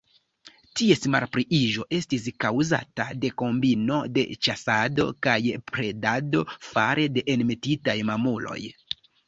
Ties 0.79 1.03
malpliiĝo 1.15 1.85
estis 1.97 2.25
kaŭzata 2.45 3.07
de 3.25 3.31
kombino 3.43 4.01
de 4.17 4.25
ĉasado 4.49 5.07
kaj 5.29 5.37
predado 5.75 6.45
fare 6.73 7.09
de 7.19 7.29
enmetitaj 7.39 7.99
mamuloj. 8.13 8.61